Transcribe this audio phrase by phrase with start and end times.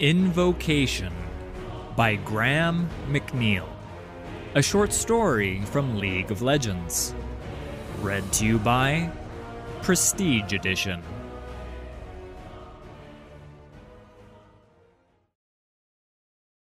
[0.00, 1.12] Invocation
[1.94, 3.68] by Graham McNeill.
[4.54, 7.14] A short story from League of Legends.
[8.00, 9.12] Read to you by
[9.82, 11.02] Prestige Edition.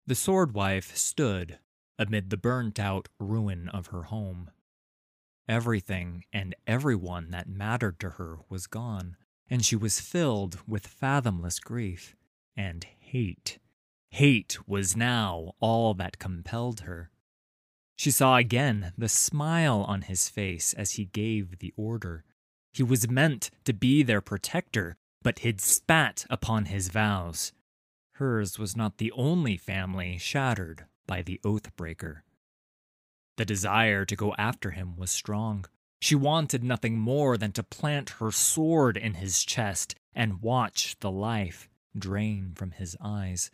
[0.07, 1.59] The Swordwife stood
[1.99, 4.49] amid the burnt out ruin of her home.
[5.49, 9.17] Everything and everyone that mattered to her was gone,
[9.51, 12.15] and she was filled with fathomless grief
[12.57, 13.61] and hate.
[14.11, 17.13] Hate was now all that compelled her.
[17.95, 22.25] She saw again the smile on his face as he gave the order.
[22.73, 27.53] He was meant to be their protector, but had spat upon his vows.
[28.15, 32.23] Hers was not the only family shattered by the Oathbreaker.
[33.37, 35.67] The desire to go after him was strong.
[36.01, 41.13] She wanted nothing more than to plant her sword in his chest and watch the
[41.13, 43.51] life drain from his eyes.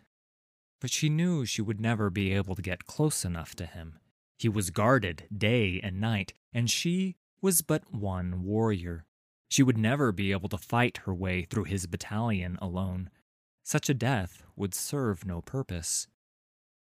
[0.81, 3.99] But she knew she would never be able to get close enough to him.
[4.39, 9.05] He was guarded day and night, and she was but one warrior.
[9.49, 13.11] She would never be able to fight her way through his battalion alone.
[13.63, 16.07] Such a death would serve no purpose.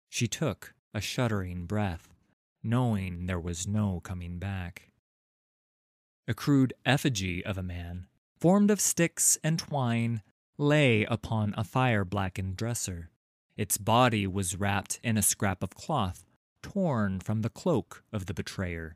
[0.09, 2.13] She took a shuddering breath,
[2.61, 4.91] knowing there was no coming back.
[6.27, 10.21] A crude effigy of a man, formed of sticks and twine,
[10.57, 13.09] lay upon a fire blackened dresser.
[13.57, 16.25] Its body was wrapped in a scrap of cloth
[16.61, 18.95] torn from the cloak of the betrayer.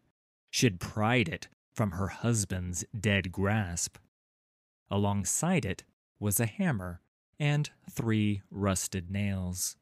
[0.52, 3.98] She had pried it from her husband's dead grasp.
[4.90, 5.84] Alongside it
[6.20, 7.02] was a hammer
[7.40, 9.76] and three rusted nails.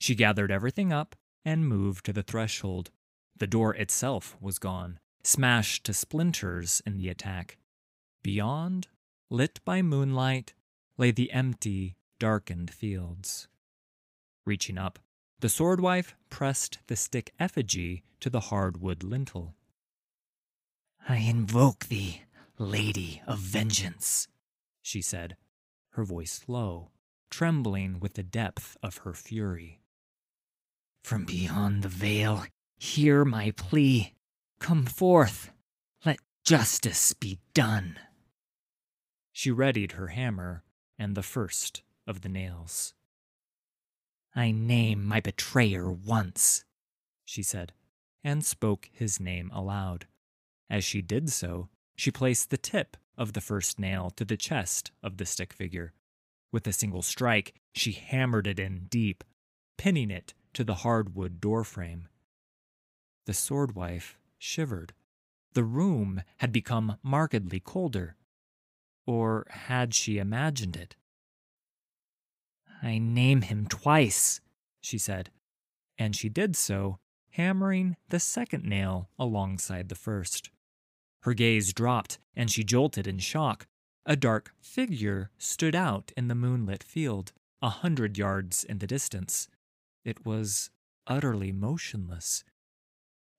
[0.00, 1.14] She gathered everything up
[1.44, 2.90] and moved to the threshold.
[3.36, 7.58] The door itself was gone, smashed to splinters in the attack.
[8.22, 8.88] Beyond,
[9.30, 10.54] lit by moonlight,
[10.98, 13.46] lay the empty, darkened fields.
[14.44, 14.98] Reaching up,
[15.40, 19.54] the swordwife pressed the stick effigy to the hardwood lintel.
[21.08, 22.22] I invoke thee,
[22.58, 24.26] Lady of Vengeance,
[24.82, 25.36] she said,
[25.90, 26.90] her voice low,
[27.30, 29.80] trembling with the depth of her fury.
[31.04, 32.44] From beyond the veil,
[32.76, 34.14] hear my plea.
[34.58, 35.50] Come forth.
[36.04, 37.98] Let justice be done.
[39.32, 40.64] She readied her hammer
[40.98, 42.94] and the first of the nails.
[44.34, 46.64] I name my betrayer once,
[47.24, 47.72] she said,
[48.22, 50.06] and spoke his name aloud.
[50.70, 54.92] As she did so, she placed the tip of the first nail to the chest
[55.02, 55.92] of the stick figure.
[56.52, 59.24] With a single strike, she hammered it in deep,
[59.76, 62.08] pinning it to the hardwood doorframe.
[63.26, 64.94] The swordwife shivered.
[65.54, 68.16] The room had become markedly colder.
[69.08, 70.94] Or had she imagined it?
[72.82, 74.42] I name him twice,
[74.82, 75.30] she said,
[75.96, 76.98] and she did so,
[77.30, 80.50] hammering the second nail alongside the first.
[81.22, 83.66] Her gaze dropped, and she jolted in shock.
[84.04, 87.32] A dark figure stood out in the moonlit field,
[87.62, 89.48] a hundred yards in the distance.
[90.04, 90.68] It was
[91.06, 92.44] utterly motionless.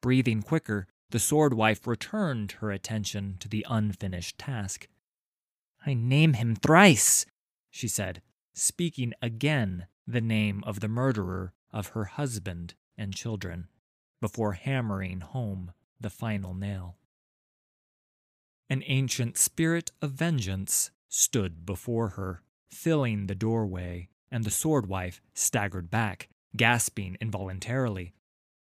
[0.01, 4.87] Breathing quicker, the swordwife returned her attention to the unfinished task.
[5.85, 7.25] I name him thrice,
[7.69, 8.21] she said,
[8.53, 13.67] speaking again the name of the murderer of her husband and children,
[14.19, 16.97] before hammering home the final nail.
[18.69, 25.89] An ancient spirit of vengeance stood before her, filling the doorway, and the swordwife staggered
[25.89, 28.13] back, gasping involuntarily.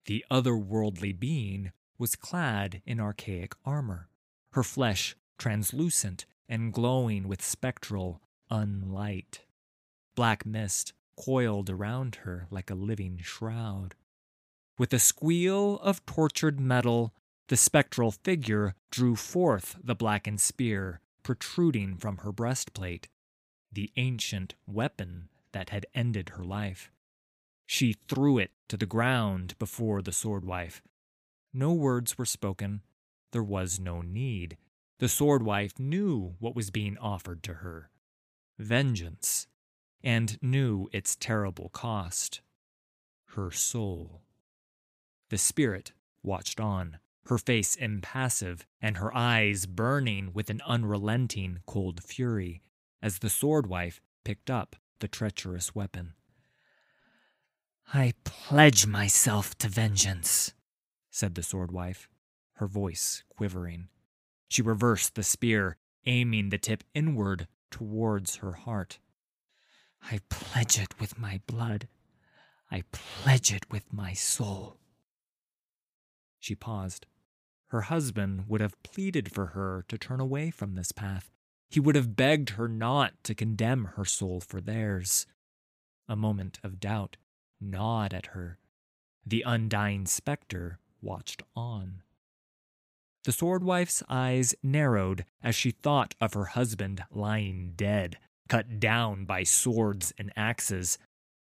[0.06, 4.08] The otherworldly being was clad in archaic armor,
[4.52, 8.20] her flesh translucent and glowing with spectral
[8.50, 9.38] unlight.
[10.16, 13.94] Black mist coiled around her like a living shroud.
[14.76, 17.14] With a squeal of tortured metal,
[17.48, 23.08] the spectral figure drew forth the blackened spear protruding from her breastplate,
[23.72, 26.90] the ancient weapon that had ended her life.
[27.66, 30.80] She threw it to the ground before the swordwife.
[31.52, 32.82] No words were spoken.
[33.32, 34.56] There was no need.
[35.00, 37.88] The sword wife knew what was being offered to her
[38.58, 39.46] vengeance,
[40.04, 42.42] and knew its terrible cost
[43.28, 44.20] her soul.
[45.30, 45.92] The spirit
[46.22, 52.60] watched on, her face impassive and her eyes burning with an unrelenting cold fury,
[53.00, 56.12] as the sword wife picked up the treacherous weapon.
[57.94, 60.52] I pledge myself to vengeance,
[61.10, 62.10] said the sword wife,
[62.56, 63.88] her voice quivering.
[64.50, 65.76] She reversed the spear,
[66.06, 68.98] aiming the tip inward towards her heart.
[70.02, 71.86] I pledge it with my blood.
[72.68, 74.76] I pledge it with my soul.
[76.40, 77.06] She paused.
[77.68, 81.30] Her husband would have pleaded for her to turn away from this path.
[81.68, 85.26] He would have begged her not to condemn her soul for theirs.
[86.08, 87.16] A moment of doubt
[87.60, 88.58] gnawed at her.
[89.24, 92.02] The undying specter watched on.
[93.24, 98.18] The sword wife's eyes narrowed as she thought of her husband lying dead,
[98.48, 100.96] cut down by swords and axes.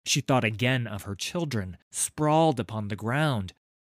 [0.05, 3.53] She thought again of her children sprawled upon the ground,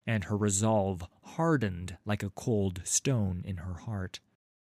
[0.06, 4.20] and her resolve hardened like a cold stone in her heart.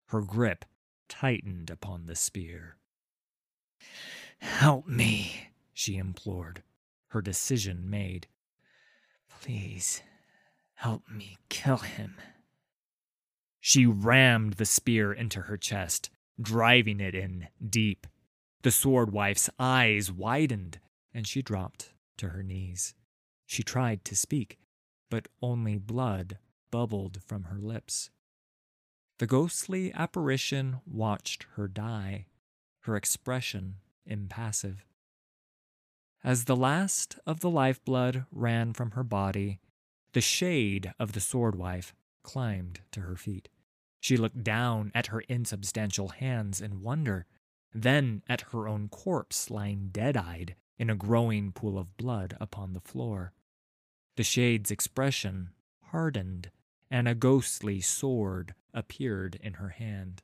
[0.08, 0.66] Her grip
[1.08, 2.78] tightened upon the spear.
[4.40, 6.64] Help me, she implored,
[7.10, 8.28] her decision made.
[9.30, 10.02] Please,
[10.76, 12.16] help me kill him.
[13.68, 18.06] She rammed the spear into her chest, driving it in deep.
[18.62, 20.80] The sword wife's eyes widened,
[21.16, 22.94] and she dropped to her knees.
[23.48, 24.60] She tried to speak,
[25.10, 26.38] but only blood
[26.70, 28.12] bubbled from her lips.
[29.18, 32.28] The ghostly apparition watched her die,
[32.82, 34.86] her expression impassive.
[36.24, 39.60] As the last of the lifeblood ran from her body,
[40.14, 43.50] the shade of the sword wife climbed to her feet.
[44.06, 47.26] She looked down at her insubstantial hands in wonder,
[47.74, 52.74] then at her own corpse lying dead eyed in a growing pool of blood upon
[52.74, 53.34] the floor.
[54.16, 55.56] The shade's expression
[55.86, 56.52] hardened,
[56.92, 60.22] and a ghostly sword appeared in her hand.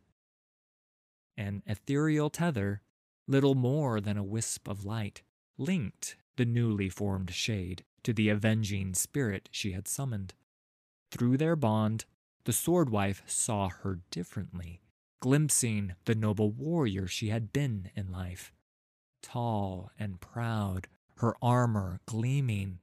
[1.36, 2.83] An ethereal tether,
[3.25, 5.24] little more than a wisp of light,
[5.57, 10.36] linked the newly formed shade to the avenging spirit she had summoned.
[11.10, 12.06] Through their bond,
[12.46, 14.82] the sword wife saw her differently,
[15.22, 18.54] glimpsing the noble warrior she had been in life.
[19.22, 22.80] Tall and proud, her armor gleaming,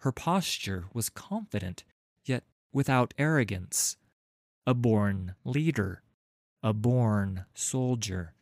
[0.00, 1.84] her posture was confident,
[2.24, 3.96] yet without arrogance.
[4.66, 6.02] A born leader,
[6.62, 8.34] a born soldier.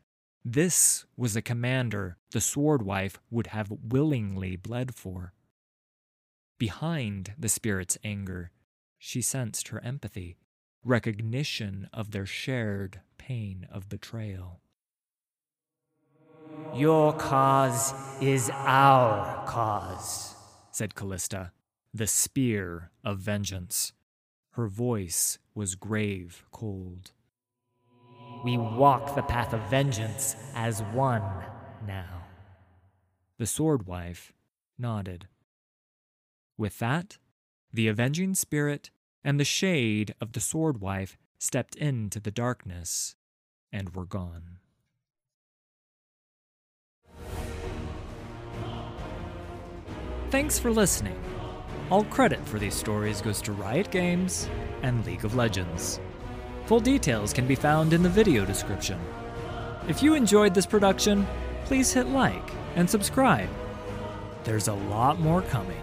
[0.45, 5.33] This was a commander the sword wife would have willingly bled for.
[6.59, 8.51] Behind the spirit's anger,
[8.99, 10.37] she sensed her empathy,
[10.85, 14.61] recognition of their shared pain of betrayal.
[16.75, 20.35] Your cause is our cause
[20.79, 21.51] said Kalista,
[21.93, 23.93] the spear of vengeance.
[24.53, 27.11] Her voice was grave cold.
[28.45, 31.25] We walk the path of vengeance as one
[31.85, 32.27] now.
[33.39, 34.33] The sword wife
[34.79, 35.27] nodded.
[36.57, 37.19] With that,
[37.73, 38.91] the avenging spirit
[39.25, 43.17] and the shade of the sword wife stepped into the darkness
[43.73, 44.59] and were gone.
[50.31, 51.19] Thanks for listening.
[51.91, 54.49] All credit for these stories goes to Riot Games
[54.83, 56.01] and League of Legends.
[56.67, 59.01] Full details can be found in the video description.
[59.89, 61.27] If you enjoyed this production,
[61.65, 63.49] please hit like and subscribe.
[64.45, 65.83] There's a lot more coming.